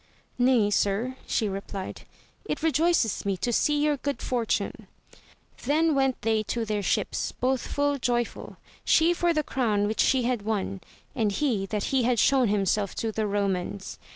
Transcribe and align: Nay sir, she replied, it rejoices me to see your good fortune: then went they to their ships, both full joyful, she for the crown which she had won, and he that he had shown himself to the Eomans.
Nay 0.39 0.71
sir, 0.71 1.15
she 1.27 1.47
replied, 1.47 2.07
it 2.45 2.63
rejoices 2.63 3.23
me 3.23 3.37
to 3.37 3.53
see 3.53 3.83
your 3.83 3.97
good 3.97 4.19
fortune: 4.19 4.87
then 5.65 5.93
went 5.93 6.19
they 6.23 6.41
to 6.41 6.65
their 6.65 6.81
ships, 6.81 7.33
both 7.33 7.67
full 7.67 7.99
joyful, 7.99 8.57
she 8.83 9.13
for 9.13 9.31
the 9.31 9.43
crown 9.43 9.85
which 9.85 9.99
she 9.99 10.23
had 10.23 10.41
won, 10.41 10.81
and 11.13 11.33
he 11.33 11.67
that 11.67 11.83
he 11.93 12.01
had 12.01 12.17
shown 12.17 12.47
himself 12.47 12.95
to 12.95 13.11
the 13.11 13.25
Eomans. 13.27 13.99